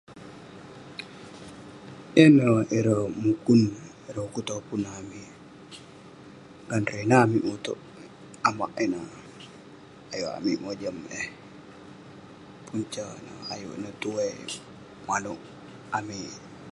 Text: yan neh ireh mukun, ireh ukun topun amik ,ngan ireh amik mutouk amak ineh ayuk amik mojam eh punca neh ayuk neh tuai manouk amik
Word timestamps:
yan 2.17 2.31
neh 2.37 2.57
ireh 2.77 3.03
mukun, 3.23 3.61
ireh 4.07 4.25
ukun 4.29 4.45
topun 4.49 4.81
amik 4.97 5.31
,ngan 6.67 6.83
ireh 7.01 7.21
amik 7.25 7.43
mutouk 7.47 7.79
amak 8.47 8.71
ineh 8.83 9.07
ayuk 10.13 10.35
amik 10.37 10.59
mojam 10.63 10.97
eh 11.21 11.27
punca 12.65 13.05
neh 13.25 13.39
ayuk 13.53 13.75
neh 13.83 13.93
tuai 14.01 14.31
manouk 15.07 15.41
amik 15.97 16.35